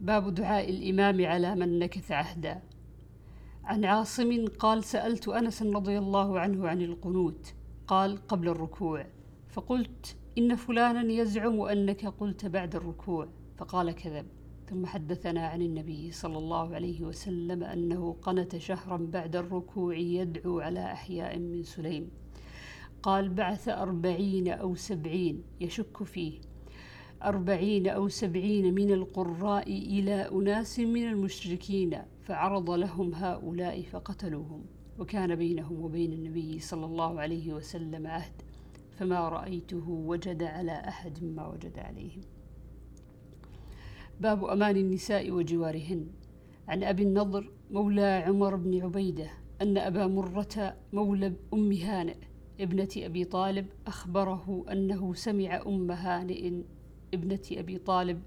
[0.00, 2.62] باب دعاء الإمام على من نكث عهدا
[3.64, 7.54] عن عاصم قال سألت أنس رضي الله عنه عن القنوت.
[7.86, 9.06] قال قبل الركوع.
[9.48, 13.28] فقلت إن فلانا يزعم أنك قلت بعد الركوع.
[13.58, 14.26] فقال كذب.
[14.68, 20.92] ثم حدثنا عن النبي صلى الله عليه وسلم أنه قنت شهرا بعد الركوع يدعو على
[20.92, 22.10] أحياء من سليم.
[23.02, 26.49] قال بعث أربعين أو سبعين يشك فيه.
[27.22, 34.64] أربعين أو سبعين من القراء إلى أناس من المشركين فعرض لهم هؤلاء فقتلوهم
[34.98, 38.32] وكان بينهم وبين النبي صلى الله عليه وسلم عهد
[38.98, 42.22] فما رأيته وجد على أحد ما وجد عليهم
[44.20, 46.06] باب أمان النساء وجوارهن.
[46.68, 49.30] عن أبي النضر مولى عمر بن عبيدة
[49.62, 52.16] أن أبا مرة مولى أم هانئ
[52.60, 56.62] ابنة أبي طالب أخبره أنه سمع أم هانئ
[57.14, 58.22] ابنة أبي طالب.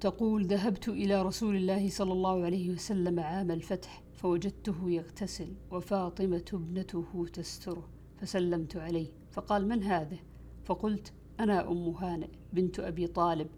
[0.00, 7.26] تقول ذهبت إلى رسول الله صلى الله عليه وسلم عام الفتح فوجدته يغتسل وفاطمة ابنته
[7.32, 7.88] تستره
[8.20, 9.08] فسلمت عليه.
[9.30, 10.16] فقال من هذا
[10.64, 13.48] فقلت أنا أم هانئ بنت أبي طالب.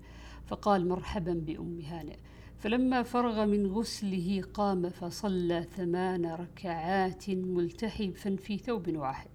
[0.46, 2.16] فقال مرحبا بأم هانئ.
[2.58, 9.30] فلما فرغ من غسله قام فصلى ثمان ركعات ملتحفا في ثوب واحد.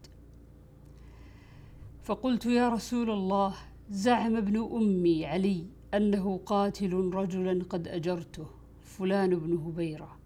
[2.04, 3.56] فقلت يا رسول الله
[3.90, 8.46] زعم ابن أمي علي أنه قاتل رجلا قد أجرته
[8.82, 10.18] فلان بن هبيرة.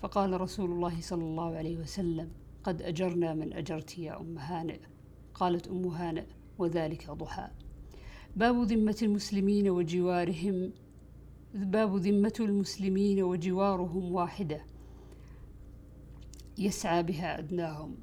[0.00, 2.30] فقال رسول الله صلى الله عليه وسلم
[2.64, 4.78] قد أجرنا من أجرت يا أم هانئ.
[5.34, 6.24] قالت أم هانئ
[6.58, 7.48] وذلك ضحى.
[8.36, 10.72] باب ذمة المسلمين وجوارهم
[11.54, 14.64] باب ذمة المسلمين وجوارهم واحدة.
[16.58, 17.94] يسعى بها أدناهم.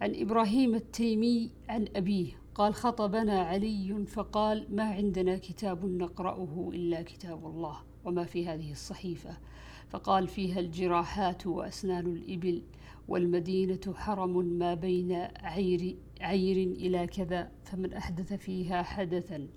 [0.00, 7.46] عن إبراهيم التيمي عن أبيه قال خطبنا علي فقال ما عندنا كتاب نقرأه إلا كتاب
[7.46, 9.36] الله وما في هذه الصحيفة
[9.88, 12.62] فقال فيها الجراحات وأسنان الإبل
[13.08, 19.48] والمدينة حرم ما بين عير, عير إلى كذا فمن أحدث فيها حدثا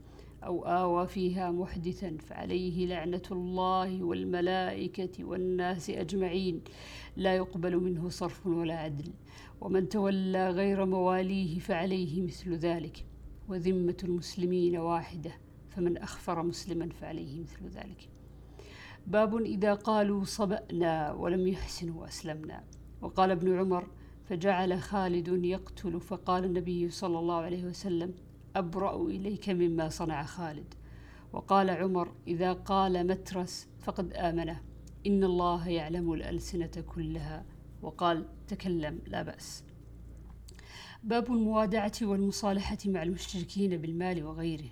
[0.46, 6.62] أو آوى فيها محدثا فعليه لعنة الله والملائكة والناس أجمعين.
[7.18, 9.12] لا يقبل منه صرف ولا عدل.
[9.62, 13.06] ومن تولى غير مواليه فعليه مثل ذلك.
[13.50, 15.32] وذمة المسلمين واحدة
[15.70, 18.10] فمن أخفر مسلما فعليه مثل ذلك.
[19.08, 22.64] باب إذا قالوا صبأنا ولم يحسنوا أسلمنا
[23.02, 23.88] وقال ابن عمر
[24.26, 28.14] فجعل خالد يقتل فقال النبي صلى الله عليه وسلم
[28.56, 30.74] أبرأ إليك مما صنع خالد.
[31.34, 34.62] وقال عمر إذا قال مترس فقد آمنه.
[35.08, 37.46] إن الله يعلم الألسنة كلها.
[37.82, 39.64] وقال تكلم لا بأس.
[41.04, 44.70] باب الموادعة والمصالحة مع المشركين بالمال وغيره.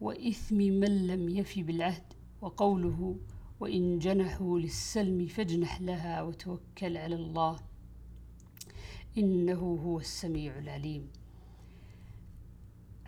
[0.00, 2.12] وإثم من لم يفي بالعهد.
[2.40, 3.16] وقوله
[3.60, 7.58] وإن جنحوا للسلم فاجنح لها وتوكل على الله.
[9.18, 11.08] إنه هو السميع العليم.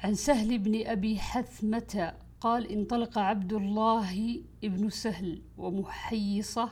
[0.05, 6.71] عن سهل بن أبي حثمة قال انطلق عبد الله ابن سهل ومحيصة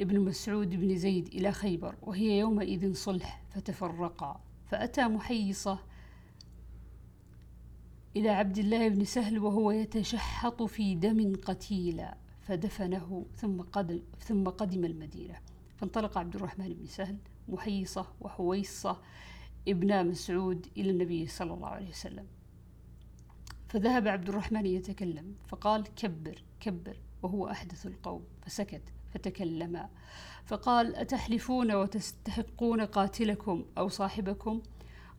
[0.00, 4.40] ابن مسعود بن زيد إلى خيبر وهي يومئذ صلح فتفرقا.
[4.66, 5.78] فأتى محيصة
[8.16, 14.84] إلى عبد الله بن سهل وهو يتشحط في دم قتيلا فدفنه ثم قدم, ثم قدم
[14.84, 15.36] المدينة.
[15.76, 17.16] فانطلق عبد الرحمن بن سهل
[17.48, 19.00] محيصة وحويصة
[19.68, 22.26] ابن مسعود إلى النبي صلى الله عليه وسلم.
[23.68, 26.96] فذهب عبد الرحمن يتكلم فقال كبر كبر.
[27.22, 28.82] وهو أحدث القوم فسكت
[29.14, 29.88] فتكلما
[30.44, 34.62] فقال أتحلفون وتستحقون قاتلكم أو صاحبكم؟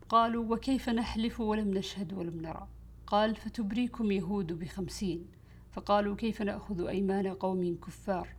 [0.09, 2.68] قالوا وكيف نحلف ولم نشهد ولم نرى؟
[3.08, 5.28] قال فتبريكم يهود بخمسين.
[5.72, 8.35] فقالوا كيف نأخذ أيمان قوم كفار؟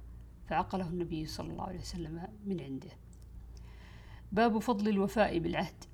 [0.47, 2.91] فعقله النبي صلى الله عليه وسلم من عنده.
[4.33, 5.85] باب فضل الوفاء بالعهد.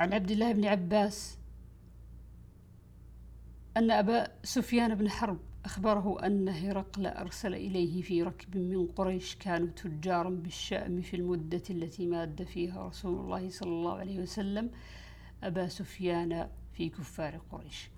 [0.00, 1.38] عن عبد الله بن عباس
[3.76, 9.68] أن أبا سفيان بن حرب أخبره أن هرقل أرسل إليه في ركب من قريش كانوا
[9.68, 14.70] تجارا بالشأم في المدة التي ماد فيها رسول الله صلى الله عليه وسلم
[15.42, 17.90] أبا سفيان في كفار قريش.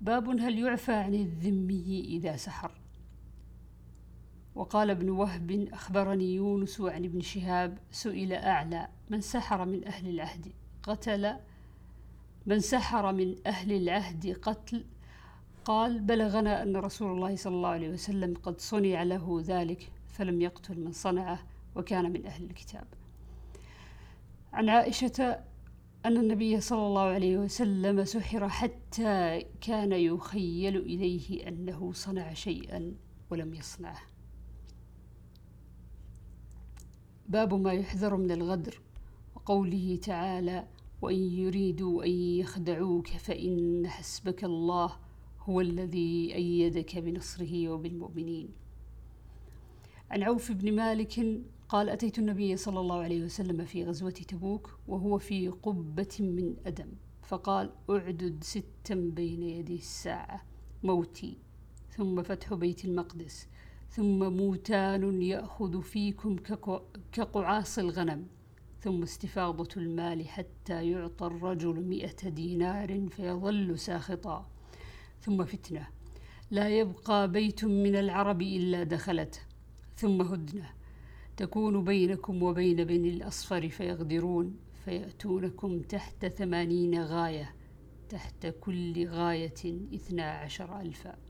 [0.00, 2.72] باب هل يعفى عن الذمي إذا سحر؟
[4.54, 10.52] وقال ابن وهب أخبرني يونس عن ابن شهاب سئل أعلى من سحر من أهل العهد.
[10.88, 11.34] قتل
[12.46, 14.84] من سحر من أهل العهد قتل
[15.64, 20.80] قال بلغنا أن رسول الله صلى الله عليه وسلم قد صنع له ذلك فلم يقتل
[20.80, 21.38] من صنعه
[21.76, 22.84] وكان من أهل الكتاب.
[24.52, 25.40] عن عائشة
[26.06, 32.94] أن النبي صلى الله عليه وسلم سحر حتى كان يخيل إليه أنه صنع شيئا
[33.30, 34.00] ولم يصنعه.
[37.28, 38.80] باب ما يحذر من الغدر
[39.34, 40.66] وقوله تعالى
[41.02, 44.96] وإن يريدوا أن يخدعوك فإن حسبك الله
[45.40, 48.48] هو الذي أيدك بنصره وبالمؤمنين.
[50.10, 55.18] عن عوف بن مالك قال أتيت النبي صلى الله عليه وسلم في غزوة تبوك وهو
[55.18, 56.88] في قبة من أدم
[57.22, 60.44] فقال أعدد ستا بين يدي الساعة
[60.82, 61.36] موتي
[61.90, 63.48] ثم فتح بيت المقدس
[63.90, 66.36] ثم موتان يأخذ فيكم
[67.12, 68.26] كقعاص الغنم.
[68.80, 74.50] ثم استفاضة المال حتى يعطى الرجل مئة دينار فيظل ساخطا.
[75.20, 75.86] ثم فتنة.
[76.50, 79.40] لا يبقى بيت من العرب إلا دخلته
[79.94, 80.70] ثم هدنة.
[81.36, 84.56] تكون بينكم وبين بني الأصفر فيغدرون.
[84.84, 87.54] فيأتونكم تحت ثمانين غاية.
[88.08, 91.27] تحت كل غاية اثنا عشر ألفا.